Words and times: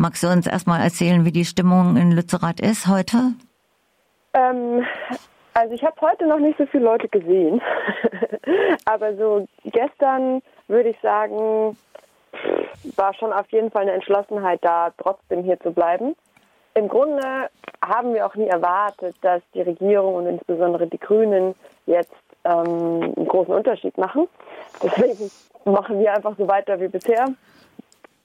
Magst 0.00 0.22
du 0.22 0.28
uns 0.28 0.46
erstmal 0.46 0.80
erzählen, 0.80 1.26
wie 1.26 1.30
die 1.30 1.44
Stimmung 1.44 1.98
in 1.98 2.10
Lützerath 2.10 2.58
ist 2.58 2.86
heute? 2.86 3.34
Ähm, 4.32 4.82
also 5.52 5.74
ich 5.74 5.84
habe 5.84 6.00
heute 6.00 6.26
noch 6.26 6.38
nicht 6.38 6.56
so 6.56 6.64
viele 6.64 6.84
Leute 6.84 7.06
gesehen, 7.06 7.60
aber 8.86 9.14
so 9.16 9.46
gestern 9.66 10.40
würde 10.68 10.88
ich 10.88 10.96
sagen, 11.02 11.76
war 12.96 13.12
schon 13.12 13.30
auf 13.30 13.46
jeden 13.52 13.70
Fall 13.70 13.82
eine 13.82 13.92
Entschlossenheit 13.92 14.60
da, 14.64 14.90
trotzdem 14.96 15.42
hier 15.42 15.60
zu 15.60 15.70
bleiben. 15.70 16.16
Im 16.72 16.88
Grunde 16.88 17.50
haben 17.84 18.14
wir 18.14 18.24
auch 18.24 18.36
nie 18.36 18.48
erwartet, 18.48 19.16
dass 19.20 19.42
die 19.52 19.60
Regierung 19.60 20.14
und 20.14 20.26
insbesondere 20.28 20.86
die 20.86 20.98
Grünen 20.98 21.54
jetzt 21.84 22.14
ähm, 22.44 23.12
einen 23.18 23.28
großen 23.28 23.52
Unterschied 23.52 23.98
machen. 23.98 24.28
Deswegen 24.82 25.30
machen 25.66 25.98
wir 25.98 26.14
einfach 26.14 26.38
so 26.38 26.48
weiter 26.48 26.80
wie 26.80 26.88
bisher, 26.88 27.26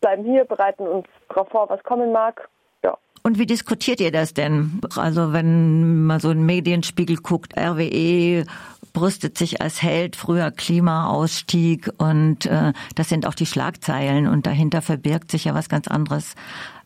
bleiben 0.06 0.24
hier, 0.24 0.46
bereiten 0.46 0.88
uns 0.88 1.08
darauf 1.30 1.50
vor, 1.50 1.68
was 1.68 1.82
kommen 1.84 2.12
mag. 2.12 2.48
Ja. 2.84 2.96
Und 3.24 3.40
wie 3.40 3.48
diskutiert 3.48 4.00
ihr 4.00 4.12
das 4.12 4.36
denn? 4.36 4.80
Also 4.96 5.34
wenn 5.34 6.06
man 6.06 6.20
so 6.20 6.30
einen 6.30 6.46
Medienspiegel 6.46 7.18
guckt, 7.18 7.58
RWE 7.58 8.46
brüstet 8.94 9.36
sich 9.36 9.64
als 9.64 9.82
Held, 9.82 10.16
früher 10.16 10.52
Klimaausstieg 10.52 11.90
und 11.98 12.46
äh, 12.46 12.74
das 12.96 13.10
sind 13.10 13.26
auch 13.26 13.34
die 13.34 13.48
Schlagzeilen 13.48 14.28
und 14.28 14.46
dahinter 14.46 14.84
verbirgt 14.84 15.32
sich 15.32 15.46
ja 15.46 15.56
was 15.56 15.70
ganz 15.70 15.88
anderes. 15.88 16.36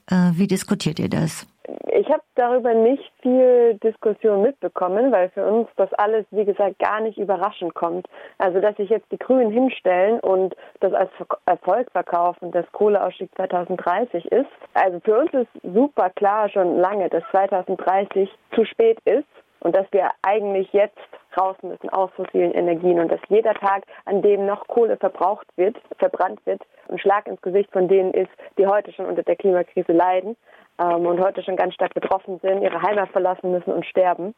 Äh, 0.10 0.32
wie 0.36 0.48
diskutiert 0.48 0.98
ihr 0.98 1.10
das? 1.10 1.46
Ich 1.92 2.08
habe 2.08 2.24
darüber 2.40 2.74
nicht 2.74 3.12
viel 3.22 3.76
Diskussion 3.84 4.42
mitbekommen, 4.42 5.12
weil 5.12 5.30
für 5.30 5.46
uns 5.46 5.68
das 5.76 5.92
alles, 5.94 6.26
wie 6.32 6.46
gesagt, 6.46 6.80
gar 6.80 7.02
nicht 7.02 7.18
überraschend 7.18 7.74
kommt. 7.76 8.08
Also, 8.38 8.62
dass 8.62 8.76
sich 8.78 8.90
jetzt 8.90 9.12
die 9.12 9.18
Grünen 9.18 9.52
hinstellen 9.52 10.20
und 10.22 10.56
das 10.80 10.94
als 10.94 11.12
Erfolg 11.46 11.92
verkaufen, 11.92 12.52
dass 12.52 12.66
Kohleausstieg 12.72 13.30
2030 13.36 14.26
ist. 14.32 14.50
Also 14.74 15.00
für 15.02 15.20
uns 15.20 15.34
ist 15.34 15.50
super 15.64 16.10
klar 16.12 16.50
schon 16.50 16.78
lange, 16.78 17.10
dass 17.10 17.24
2030 17.32 18.30
zu 18.56 18.66
spät 18.66 19.00
ist 19.06 19.28
und 19.60 19.76
dass 19.76 19.86
wir 19.92 20.10
eigentlich 20.22 20.72
jetzt 20.72 20.98
raus 21.38 21.56
müssen 21.62 21.90
aus 21.90 22.12
fossilen 22.16 22.52
Energien 22.54 23.00
und 23.00 23.12
dass 23.12 23.20
jeder 23.30 23.54
Tag, 23.54 23.84
an 24.06 24.22
dem 24.22 24.46
noch 24.46 24.68
Kohle 24.68 24.98
verbraucht 24.98 25.48
wird, 25.56 25.78
verbrannt 25.98 26.40
wird, 26.46 26.62
ein 26.90 27.00
Schlag 27.00 27.28
ins 27.28 27.42
Gesicht 27.42 27.72
von 27.72 27.88
denen 27.88 28.14
ist, 28.14 28.32
die 28.58 28.68
heute 28.68 28.92
schon 28.92 29.06
unter 29.06 29.24
der 29.24 29.36
Klimakrise 29.36 29.92
leiden 29.92 30.36
ähm, 30.80 31.06
und 31.06 31.20
heute 31.20 31.44
schon 31.44 31.56
ganz 31.56 31.74
stark 31.74 31.94
betroffen 31.94 32.40
sind, 32.42 32.62
ihre 32.62 32.82
Heimat 32.82 33.10
verlassen 33.10 33.52
müssen 33.52 33.74
und 33.74 33.86
sterben. 33.86 34.34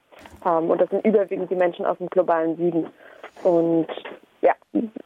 Ähm, 0.45 0.69
und 0.69 0.81
das 0.81 0.89
sind 0.89 1.05
überwiegend 1.05 1.49
die 1.49 1.55
Menschen 1.55 1.85
aus 1.85 1.97
dem 1.97 2.07
globalen 2.07 2.57
Süden. 2.57 2.87
Und 3.43 3.87
ja, 4.41 4.53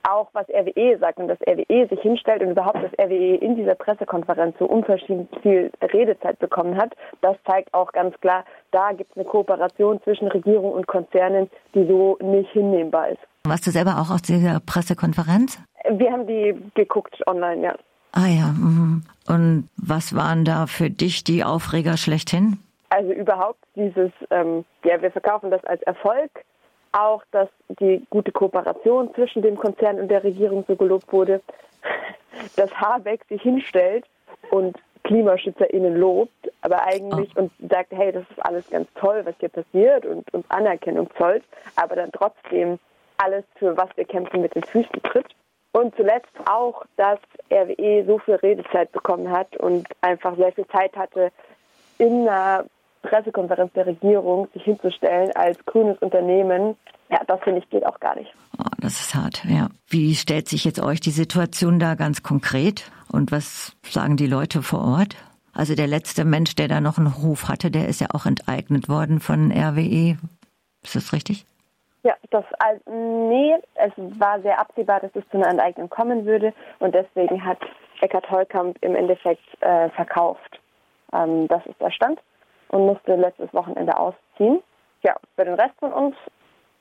auch 0.03 0.29
was 0.33 0.47
RWE 0.49 0.97
sagt 0.99 1.19
und 1.19 1.27
dass 1.27 1.39
RWE 1.41 1.87
sich 1.87 1.99
hinstellt 2.01 2.41
und 2.41 2.51
überhaupt, 2.51 2.81
dass 2.81 2.91
RWE 2.99 3.35
in 3.35 3.55
dieser 3.55 3.75
Pressekonferenz 3.75 4.55
so 4.59 4.65
unverschämt 4.65 5.29
viel 5.41 5.71
Redezeit 5.81 6.39
bekommen 6.39 6.77
hat, 6.77 6.93
das 7.21 7.37
zeigt 7.45 7.73
auch 7.73 7.91
ganz 7.91 8.19
klar, 8.21 8.45
da 8.71 8.91
gibt 8.93 9.11
es 9.11 9.17
eine 9.17 9.25
Kooperation 9.25 10.01
zwischen 10.03 10.27
Regierung 10.27 10.71
und 10.71 10.87
Konzernen, 10.87 11.49
die 11.73 11.85
so 11.85 12.17
nicht 12.21 12.51
hinnehmbar 12.51 13.09
ist. 13.09 13.21
Warst 13.45 13.67
du 13.67 13.71
selber 13.71 14.01
auch 14.01 14.09
aus 14.09 14.21
dieser 14.21 14.59
Pressekonferenz? 14.59 15.59
Wir 15.89 16.11
haben 16.11 16.25
die 16.25 16.55
geguckt 16.73 17.15
online, 17.27 17.61
ja. 17.61 17.75
Ah 18.13 18.27
ja. 18.27 18.47
Mhm. 18.47 19.03
Und 19.27 19.69
was 19.75 20.15
waren 20.15 20.45
da 20.45 20.67
für 20.67 20.89
dich 20.89 21.23
die 21.23 21.43
Aufreger 21.43 21.97
schlechthin? 21.97 22.59
Also 22.89 23.11
überhaupt 23.11 23.59
dieses, 23.75 24.11
ähm, 24.31 24.63
ja, 24.83 25.01
wir 25.01 25.11
verkaufen 25.11 25.51
das 25.51 25.63
als 25.65 25.81
Erfolg 25.83 26.31
auch, 26.95 27.23
dass 27.31 27.49
die 27.79 28.05
gute 28.09 28.31
Kooperation 28.31 29.13
zwischen 29.13 29.41
dem 29.41 29.57
Konzern 29.57 29.99
und 29.99 30.09
der 30.09 30.23
Regierung 30.23 30.63
so 30.67 30.75
gelobt 30.75 31.11
wurde, 31.11 31.41
dass 32.55 32.71
Habeck 32.73 33.25
sich 33.29 33.41
hinstellt 33.41 34.05
und 34.51 34.77
KlimaschützerInnen 35.03 35.95
lobt, 35.95 36.51
aber 36.61 36.83
eigentlich 36.83 37.29
oh. 37.35 37.41
und 37.41 37.51
sagt, 37.69 37.91
hey, 37.91 38.11
das 38.11 38.23
ist 38.29 38.43
alles 38.43 38.69
ganz 38.69 38.87
toll, 38.95 39.21
was 39.23 39.35
hier 39.39 39.49
passiert 39.49 40.05
und 40.05 40.33
uns 40.33 40.49
Anerkennung 40.49 41.09
zollt, 41.17 41.43
aber 41.75 41.95
dann 41.95 42.11
trotzdem 42.11 42.79
alles, 43.17 43.45
für 43.55 43.77
was 43.77 43.89
wir 43.95 44.05
kämpfen, 44.05 44.41
mit 44.41 44.55
den 44.55 44.63
Füßen 44.63 45.01
tritt. 45.03 45.27
Und 45.71 45.95
zuletzt 45.95 46.31
auch, 46.49 46.85
dass 46.95 47.19
RWE 47.51 48.05
so 48.05 48.17
viel 48.19 48.35
Redezeit 48.35 48.91
bekommen 48.91 49.29
hat 49.29 49.55
und 49.57 49.87
einfach 50.01 50.35
sehr 50.37 50.53
viel 50.53 50.67
Zeit 50.67 50.95
hatte, 50.95 51.31
in 51.97 52.27
einer 52.27 52.65
Pressekonferenz 53.05 53.71
der 53.73 53.85
Regierung 53.85 54.47
sich 54.53 54.63
hinzustellen 54.63 55.31
als 55.35 55.57
grünes 55.65 55.97
Unternehmen, 55.99 56.75
ja, 57.09 57.19
das 57.27 57.39
finde 57.41 57.59
ich 57.59 57.69
geht 57.69 57.85
auch 57.85 57.99
gar 57.99 58.15
nicht. 58.15 58.33
Oh, 58.57 58.63
das 58.79 58.99
ist 58.99 59.15
hart, 59.15 59.43
ja. 59.45 59.67
Wie 59.87 60.15
stellt 60.15 60.47
sich 60.49 60.65
jetzt 60.65 60.81
euch 60.81 60.99
die 60.99 61.11
Situation 61.11 61.79
da 61.79 61.95
ganz 61.95 62.23
konkret? 62.23 62.91
Und 63.11 63.31
was 63.31 63.75
sagen 63.83 64.17
die 64.17 64.27
Leute 64.27 64.61
vor 64.61 64.81
Ort? 64.81 65.15
Also 65.53 65.75
der 65.75 65.87
letzte 65.87 66.25
Mensch, 66.25 66.55
der 66.55 66.67
da 66.67 66.81
noch 66.81 66.97
einen 66.97 67.21
Hof 67.21 67.47
hatte, 67.47 67.71
der 67.71 67.87
ist 67.87 68.01
ja 68.01 68.07
auch 68.13 68.25
enteignet 68.25 68.89
worden 68.89 69.19
von 69.19 69.51
RWE. 69.51 70.17
Ist 70.83 70.95
das 70.95 71.13
richtig? 71.13 71.45
Ja, 72.03 72.13
das 72.29 72.43
also, 72.59 72.81
nee, 72.91 73.55
es 73.75 73.91
war 74.19 74.39
sehr 74.41 74.59
absehbar, 74.59 74.99
dass 74.99 75.11
es 75.15 75.23
zu 75.31 75.37
einer 75.37 75.49
Enteignung 75.49 75.89
kommen 75.89 76.25
würde 76.25 76.53
und 76.79 76.93
deswegen 76.93 77.43
hat 77.43 77.57
Eckhard 78.01 78.29
Heukamp 78.29 78.77
im 78.81 78.95
Endeffekt 78.95 79.41
äh, 79.61 79.89
verkauft. 79.91 80.59
Ähm, 81.13 81.47
das 81.47 81.65
ist 81.65 81.79
der 81.79 81.91
Stand 81.91 82.19
und 82.69 82.85
musste 82.85 83.15
letztes 83.15 83.53
Wochenende 83.53 83.97
ausziehen. 83.97 84.61
Ja, 85.03 85.15
für 85.35 85.45
den 85.45 85.55
Rest 85.55 85.75
von 85.79 85.93
uns 85.93 86.15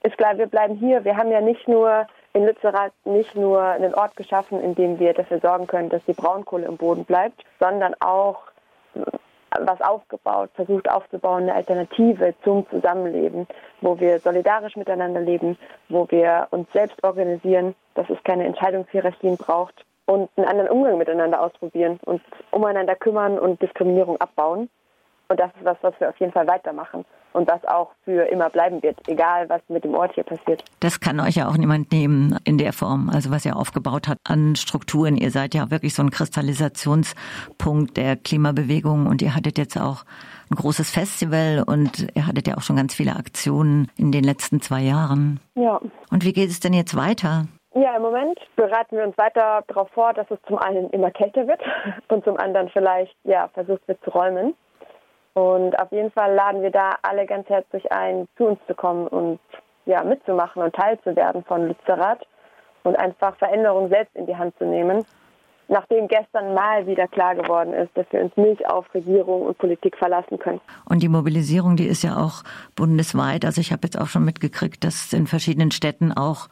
ist 0.03 0.19
klar, 0.19 0.37
wir 0.37 0.47
bleiben 0.47 0.75
hier. 0.75 1.05
Wir 1.05 1.17
haben 1.17 1.31
ja 1.31 1.41
nicht 1.41 1.67
nur 1.67 2.07
in 2.35 2.45
Lützerath 2.45 2.93
nicht 3.05 3.35
nur 3.35 3.63
einen 3.63 3.95
Ort 3.95 4.17
geschaffen, 4.17 4.61
in 4.61 4.75
dem 4.75 4.99
wir 4.99 5.15
dafür 5.15 5.41
sorgen 5.41 5.67
können, 5.67 5.89
dass 5.89 6.05
die 6.05 6.13
Braunkohle 6.13 6.67
im 6.67 6.77
Boden 6.77 7.05
bleibt, 7.05 7.45
sondern 7.61 7.95
auch 8.01 8.43
äh, 8.95 9.01
was 9.61 9.81
aufgebaut, 9.81 10.51
versucht 10.55 10.91
aufzubauen, 10.91 11.45
eine 11.45 11.55
Alternative 11.55 12.35
zum 12.43 12.69
Zusammenleben, 12.71 13.47
wo 13.81 13.99
wir 14.01 14.19
solidarisch 14.19 14.77
miteinander 14.77 15.21
leben, 15.21 15.57
wo 15.89 16.07
wir 16.11 16.49
uns 16.51 16.71
selbst 16.73 17.03
organisieren, 17.05 17.75
dass 17.95 18.11
es 18.11 18.23
keine 18.25 18.45
Entscheidungshierarchien 18.45 19.37
braucht 19.37 19.85
und 20.07 20.29
einen 20.37 20.49
anderen 20.49 20.71
Umgang 20.71 20.99
miteinander 20.99 21.41
ausprobieren 21.41 22.01
und 22.05 22.21
umeinander 22.51 22.97
kümmern 22.97 23.39
und 23.39 23.63
Diskriminierung 23.63 24.21
abbauen. 24.21 24.69
Und 25.29 25.41
das 25.41 25.51
ist 25.59 25.65
was, 25.65 25.77
was 25.83 25.95
wir 25.99 26.11
auf 26.11 26.17
jeden 26.19 26.33
Fall 26.33 26.47
weitermachen 26.47 27.05
und 27.33 27.49
was 27.49 27.65
auch 27.65 27.91
für 28.05 28.27
immer 28.29 28.49
bleiben 28.51 28.83
wird, 28.83 28.97
egal 29.09 29.49
was 29.49 29.61
mit 29.69 29.85
dem 29.85 29.95
Ort 29.95 30.13
hier 30.15 30.25
passiert. 30.25 30.63
Das 30.81 31.01
kann 31.01 31.21
euch 31.21 31.37
ja 31.37 31.49
auch 31.49 31.57
niemand 31.57 31.93
nehmen 31.93 32.39
in 32.45 32.59
der 32.59 32.73
Form, 32.73 33.11
also 33.13 33.31
was 33.31 33.45
ihr 33.45 33.57
aufgebaut 33.57 34.09
habt 34.09 34.21
an 34.25 34.57
Strukturen. 34.57 35.17
Ihr 35.17 35.31
seid 35.31 35.55
ja 35.55 35.71
wirklich 35.71 35.95
so 35.95 36.03
ein 36.03 36.11
Kristallisationspunkt 36.11 37.97
der 37.97 38.17
Klimabewegung 38.17 39.07
und 39.07 39.23
ihr 39.23 39.35
hattet 39.35 39.59
jetzt 39.59 39.77
auch 39.77 40.05
ein 40.51 40.57
großes 40.57 40.91
Festival 40.91 41.65
und 41.67 42.07
ihr 42.15 42.27
hattet 42.27 42.47
ja 42.47 42.57
auch 42.57 42.63
schon 42.63 42.77
ganz 42.77 42.95
viele 42.95 43.17
Aktionen 43.17 43.91
in 43.97 44.13
den 44.13 44.25
letzten 44.25 44.61
zwei 44.61 44.81
Jahren. 44.81 45.41
Ja. 45.55 45.81
Und 46.11 46.25
wie 46.25 46.33
geht 46.33 46.51
es 46.51 46.61
denn 46.61 46.73
jetzt 46.73 46.97
weiter? 46.97 47.47
Ja, 47.75 47.97
im 47.97 48.03
Moment 48.03 48.39
bereiten 48.55 48.97
wir 48.97 49.05
uns 49.05 49.19
weiter 49.19 49.65
darauf 49.67 49.89
vor, 49.91 50.13
dass 50.13 50.31
es 50.31 50.39
zum 50.47 50.59
einen 50.59 50.91
immer 50.91 51.11
kälter 51.11 51.49
wird 51.49 51.61
und 52.09 52.25
zum 52.25 52.37
anderen 52.37 52.69
vielleicht 52.69 53.17
ja 53.25 53.49
versucht 53.49 53.87
wird 53.89 54.03
zu 54.05 54.11
räumen. 54.11 54.55
Und 55.35 55.79
auf 55.79 55.91
jeden 55.91 56.13
Fall 56.13 56.33
laden 56.35 56.63
wir 56.63 56.71
da 56.71 56.95
alle 57.03 57.27
ganz 57.27 57.49
herzlich 57.49 57.91
ein, 57.93 58.29
zu 58.37 58.47
uns 58.47 58.59
zu 58.67 58.75
kommen 58.75 59.07
und 59.09 59.41
ja, 59.87 60.03
mitzumachen 60.03 60.63
und 60.63 60.75
teilzuwerden 60.75 61.45
von 61.45 61.69
Lützerath 61.69 62.27
und 62.85 62.97
einfach 62.97 63.37
Veränderungen 63.37 63.91
selbst 63.91 64.15
in 64.15 64.27
die 64.27 64.37
Hand 64.37 64.57
zu 64.59 64.65
nehmen. 64.65 65.05
Nachdem 65.67 66.09
gestern 66.09 66.53
mal 66.53 66.87
wieder 66.87 67.09
klar 67.09 67.35
geworden 67.35 67.73
ist, 67.73 67.91
dass 67.97 68.07
wir 68.11 68.21
uns 68.23 68.37
nicht 68.37 68.67
auf 68.69 68.93
Regierung 68.95 69.43
und 69.43 69.57
Politik 69.57 69.97
verlassen 69.97 70.39
können. 70.39 70.61
Und 70.85 71.03
die 71.03 71.09
Mobilisierung, 71.09 71.77
die 71.77 71.87
ist 71.87 72.03
ja 72.03 72.17
auch 72.17 72.43
bundesweit. 72.77 73.47
Also 73.47 73.63
ich 73.63 73.73
habe 73.73 73.81
jetzt 73.85 73.99
auch 73.99 74.09
schon 74.09 74.27
mitgekriegt, 74.27 74.85
dass 74.85 75.13
in 75.15 75.27
verschiedenen 75.27 75.71
Städten 75.71 76.13
auch 76.13 76.49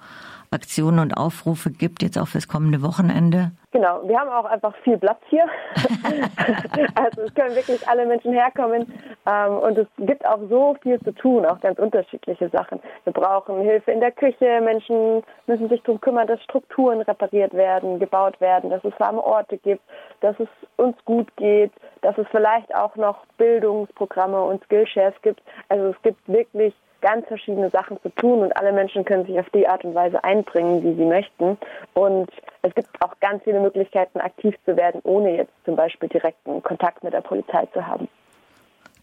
Aktionen 0.53 0.99
und 0.99 1.17
Aufrufe 1.17 1.71
gibt, 1.71 2.03
jetzt 2.03 2.19
auch 2.19 2.29
fürs 2.29 2.49
kommende 2.49 2.83
Wochenende? 2.83 3.53
Genau, 3.73 4.07
wir 4.07 4.19
haben 4.21 4.29
auch 4.29 4.45
einfach 4.45 4.75
viel 4.85 4.99
Platz 4.99 5.19
hier. 5.31 5.47
also 6.95 7.23
es 7.23 7.35
können 7.35 7.55
wirklich 7.57 7.89
alle 7.89 8.05
Menschen 8.05 8.33
herkommen 8.33 8.93
ähm, 9.27 9.57
und 9.59 9.79
es 9.79 9.87
gibt 9.99 10.27
auch 10.27 10.41
so 10.51 10.77
viel 10.83 11.01
zu 11.01 11.13
tun, 11.13 11.47
auch 11.47 11.59
ganz 11.61 11.79
unterschiedliche 11.79 12.51
Sachen. 12.51 12.81
Wir 13.05 13.15
brauchen 13.15 13.63
Hilfe 13.63 13.91
in 13.91 14.01
der 14.01 14.13
Küche, 14.13 14.61
Menschen 14.63 15.23
müssen 15.47 15.71
sich 15.71 15.83
darum 15.85 16.01
kümmern, 16.03 16.27
dass 16.27 16.43
Strukturen 16.43 17.01
repariert 17.01 17.55
werden, 17.55 17.99
gebaut 17.99 18.39
werden, 18.43 18.69
dass 18.69 18.85
es 18.85 18.93
warme 18.99 19.25
Orte 19.25 19.57
gibt, 19.57 19.83
dass 20.21 20.39
es 20.39 20.49
uns 20.77 20.97
gut 21.07 21.35
geht, 21.37 21.73
dass 22.03 22.17
es 22.19 22.27
vielleicht 22.31 22.75
auch 22.75 22.95
noch 22.97 23.25
Bildungsprogramme 23.39 24.41
und 24.43 24.63
Skillshares 24.65 25.15
gibt. 25.23 25.43
Also 25.71 25.87
es 25.87 26.03
gibt 26.03 26.21
wirklich 26.29 26.75
ganz 27.03 27.27
verschiedene 27.27 27.69
Sachen 27.69 28.01
zu 28.01 28.09
tun 28.09 28.41
und 28.41 28.57
alle 28.57 28.73
Menschen 28.73 29.05
können 29.05 29.27
sich 29.27 29.39
auf 29.39 29.51
die 29.51 29.69
Art 29.69 29.85
und 29.85 29.95
Weise 29.95 30.25
einbringen, 30.25 30.83
wie 30.83 30.95
sie 30.95 31.05
möchten. 31.05 31.59
Und 31.93 32.31
es 32.63 32.75
gibt 32.75 32.89
auch 33.01 33.13
ganz 33.21 33.43
viele 33.45 33.61
Möglichkeiten, 33.61 34.21
aktiv 34.21 34.55
zu 34.65 34.77
werden, 34.77 35.01
ohne 35.05 35.37
jetzt 35.37 35.53
zum 35.67 35.77
Beispiel 35.77 36.09
direkten 36.09 36.63
Kontakt 36.63 37.05
mit 37.05 37.13
der 37.13 37.21
Polizei 37.21 37.67
zu 37.75 37.87
haben. 37.87 38.09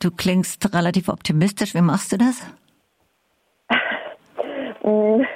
Du 0.02 0.10
klingst 0.12 0.74
relativ 0.74 1.10
optimistisch. 1.10 1.76
Wie 1.76 1.82
machst 1.82 2.12
du 2.12 2.18
das? 2.18 2.42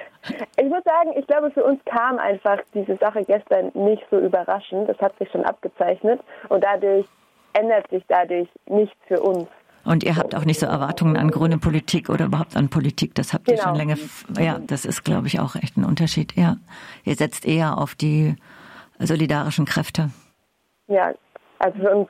Ich 0.55 0.69
muss 0.69 0.83
sagen, 0.85 1.11
ich 1.17 1.27
glaube, 1.27 1.51
für 1.51 1.65
uns 1.65 1.83
kam 1.83 2.17
einfach 2.17 2.57
diese 2.73 2.95
Sache 2.95 3.25
gestern 3.25 3.71
nicht 3.73 4.03
so 4.09 4.19
überraschend. 4.19 4.87
Das 4.87 4.97
hat 4.99 5.17
sich 5.17 5.29
schon 5.29 5.43
abgezeichnet. 5.43 6.21
Und 6.47 6.63
dadurch 6.63 7.05
ändert 7.51 7.89
sich 7.89 8.05
dadurch 8.07 8.47
nichts 8.67 8.95
für 9.07 9.19
uns. 9.19 9.49
Und 9.85 10.03
ihr 10.03 10.15
habt 10.15 10.33
auch 10.35 10.45
nicht 10.45 10.59
so 10.59 10.65
Erwartungen 10.65 11.17
an 11.17 11.29
grüne 11.29 11.57
Politik 11.57 12.09
oder 12.09 12.25
überhaupt 12.25 12.55
an 12.55 12.69
Politik. 12.69 13.15
Das 13.15 13.33
habt 13.33 13.49
ihr 13.49 13.55
genau. 13.55 13.69
schon 13.69 13.75
länger. 13.75 13.95
Ja, 14.39 14.59
das 14.59 14.85
ist, 14.85 15.03
glaube 15.03 15.27
ich, 15.27 15.39
auch 15.39 15.55
echt 15.55 15.77
ein 15.77 15.83
Unterschied. 15.83 16.33
Ja, 16.35 16.55
ihr 17.03 17.15
setzt 17.15 17.45
eher 17.45 17.77
auf 17.77 17.95
die 17.95 18.35
solidarischen 18.99 19.65
Kräfte. 19.65 20.09
Ja, 20.87 21.13
also 21.59 21.79
für 21.79 21.95
uns, 21.95 22.09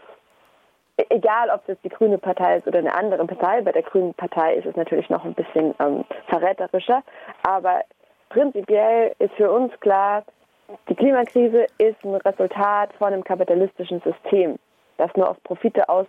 egal 1.09 1.49
ob 1.49 1.65
das 1.65 1.77
die 1.83 1.89
Grüne 1.89 2.17
Partei 2.17 2.57
ist 2.57 2.67
oder 2.67 2.79
eine 2.79 2.93
andere 2.93 3.25
Partei, 3.25 3.61
bei 3.61 3.71
der 3.71 3.83
Grünen 3.83 4.13
Partei 4.13 4.55
ist 4.55 4.65
es 4.65 4.75
natürlich 4.75 5.09
noch 5.09 5.25
ein 5.25 5.33
bisschen 5.33 5.73
ähm, 5.79 6.05
verräterischer. 6.27 7.01
Aber 7.43 7.83
prinzipiell 8.29 9.15
ist 9.19 9.33
für 9.35 9.51
uns 9.51 9.71
klar, 9.79 10.23
die 10.89 10.95
Klimakrise 10.95 11.67
ist 11.77 12.03
ein 12.03 12.15
Resultat 12.15 12.93
von 12.97 13.13
einem 13.13 13.23
kapitalistischen 13.23 14.01
System, 14.01 14.57
das 14.97 15.11
nur 15.15 15.29
auf 15.29 15.41
Profite 15.43 15.87
aus 15.89 16.07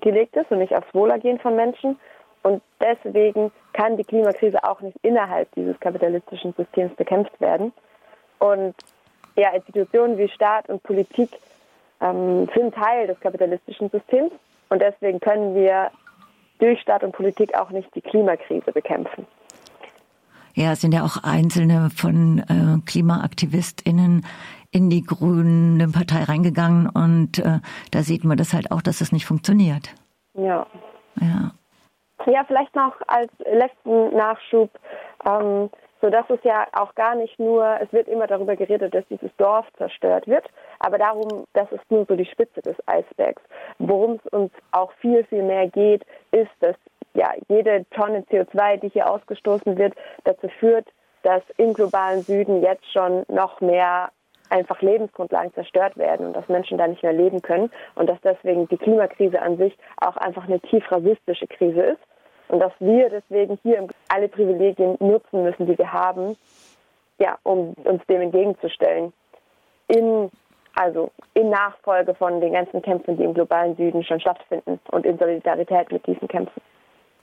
gelegt 0.00 0.36
ist 0.36 0.50
und 0.50 0.58
nicht 0.58 0.74
aufs 0.74 0.92
Wohlergehen 0.94 1.38
von 1.38 1.56
Menschen. 1.56 1.98
Und 2.42 2.62
deswegen 2.80 3.50
kann 3.72 3.96
die 3.96 4.04
Klimakrise 4.04 4.62
auch 4.62 4.80
nicht 4.80 4.96
innerhalb 5.02 5.52
dieses 5.54 5.78
kapitalistischen 5.80 6.54
Systems 6.56 6.94
bekämpft 6.94 7.40
werden. 7.40 7.72
Und 8.38 8.74
ja, 9.36 9.50
Institutionen 9.50 10.16
wie 10.18 10.28
Staat 10.28 10.68
und 10.68 10.82
Politik 10.82 11.30
ähm, 12.00 12.48
sind 12.54 12.74
Teil 12.74 13.06
des 13.06 13.18
kapitalistischen 13.20 13.90
Systems. 13.90 14.32
Und 14.68 14.80
deswegen 14.80 15.20
können 15.20 15.54
wir 15.54 15.90
durch 16.58 16.80
Staat 16.80 17.02
und 17.02 17.12
Politik 17.12 17.56
auch 17.56 17.70
nicht 17.70 17.94
die 17.94 18.00
Klimakrise 18.00 18.72
bekämpfen. 18.72 19.26
Ja, 20.54 20.72
es 20.72 20.80
sind 20.80 20.94
ja 20.94 21.04
auch 21.04 21.22
einzelne 21.22 21.90
von 21.94 22.38
äh, 22.38 22.80
KlimaaktivistInnen 22.86 24.24
in 24.70 24.90
die 24.90 25.02
Grüne 25.02 25.88
Partei 25.88 26.24
reingegangen 26.24 26.88
und 26.88 27.38
äh, 27.38 27.60
da 27.90 28.02
sieht 28.02 28.24
man 28.24 28.36
das 28.36 28.52
halt 28.52 28.70
auch, 28.70 28.82
dass 28.82 29.00
es 29.00 29.12
nicht 29.12 29.26
funktioniert. 29.26 29.94
Ja. 30.34 30.66
Ja. 31.20 31.52
Ja, 32.26 32.44
vielleicht 32.44 32.74
noch 32.74 32.94
als 33.06 33.30
letzten 33.38 34.16
Nachschub, 34.16 34.70
ähm, 35.24 35.70
so 36.00 36.10
dass 36.10 36.28
es 36.28 36.40
ja 36.42 36.66
auch 36.72 36.94
gar 36.94 37.14
nicht 37.14 37.38
nur, 37.38 37.78
es 37.80 37.92
wird 37.92 38.08
immer 38.08 38.26
darüber 38.26 38.56
geredet, 38.56 38.94
dass 38.94 39.04
dieses 39.08 39.30
Dorf 39.36 39.66
zerstört 39.76 40.26
wird, 40.26 40.44
aber 40.80 40.98
darum, 40.98 41.44
das 41.52 41.70
ist 41.72 41.88
nur 41.90 42.04
so 42.06 42.16
die 42.16 42.26
Spitze 42.26 42.62
des 42.62 42.76
Eisbergs. 42.86 43.42
Worum 43.78 44.14
es 44.14 44.32
uns 44.32 44.52
auch 44.72 44.92
viel, 45.00 45.24
viel 45.24 45.42
mehr 45.42 45.68
geht, 45.68 46.04
ist, 46.32 46.50
dass 46.60 46.76
ja, 47.14 47.32
jede 47.48 47.86
Tonne 47.90 48.24
CO2, 48.30 48.78
die 48.78 48.88
hier 48.88 49.10
ausgestoßen 49.10 49.78
wird, 49.78 49.94
dazu 50.24 50.48
führt, 50.60 50.86
dass 51.22 51.42
im 51.56 51.72
globalen 51.72 52.22
Süden 52.22 52.62
jetzt 52.62 52.90
schon 52.92 53.24
noch 53.28 53.60
mehr 53.60 54.10
einfach 54.50 54.80
Lebensgrundlagen 54.80 55.52
zerstört 55.54 55.96
werden 55.96 56.26
und 56.26 56.36
dass 56.36 56.48
Menschen 56.48 56.78
da 56.78 56.86
nicht 56.86 57.02
mehr 57.02 57.12
leben 57.12 57.42
können 57.42 57.70
und 57.94 58.08
dass 58.08 58.20
deswegen 58.22 58.68
die 58.68 58.76
Klimakrise 58.76 59.40
an 59.40 59.56
sich 59.56 59.76
auch 59.98 60.16
einfach 60.16 60.44
eine 60.44 60.60
tief 60.60 60.90
rassistische 60.90 61.46
Krise 61.46 61.80
ist 61.82 62.00
und 62.48 62.60
dass 62.60 62.72
wir 62.78 63.10
deswegen 63.10 63.58
hier 63.62 63.86
alle 64.08 64.28
Privilegien 64.28 64.96
nutzen 65.00 65.42
müssen, 65.42 65.66
die 65.66 65.76
wir 65.76 65.92
haben, 65.92 66.36
ja, 67.18 67.38
um 67.42 67.72
uns 67.84 68.04
dem 68.06 68.20
entgegenzustellen. 68.20 69.12
In, 69.88 70.30
also 70.74 71.10
in 71.34 71.50
Nachfolge 71.50 72.14
von 72.14 72.40
den 72.40 72.52
ganzen 72.52 72.82
Kämpfen, 72.82 73.16
die 73.16 73.24
im 73.24 73.34
globalen 73.34 73.76
Süden 73.76 74.04
schon 74.04 74.20
stattfinden 74.20 74.80
und 74.90 75.06
in 75.06 75.18
Solidarität 75.18 75.90
mit 75.90 76.06
diesen 76.06 76.28
Kämpfen. 76.28 76.60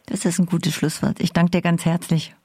Das 0.08 0.26
ist 0.26 0.40
ein 0.40 0.46
gutes 0.46 0.74
Schlusswort. 0.74 1.20
Ich 1.20 1.32
danke 1.32 1.52
dir 1.52 1.62
ganz 1.62 1.86
herzlich. 1.86 2.36